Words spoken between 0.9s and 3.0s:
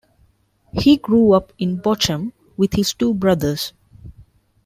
grew up in Bochum with his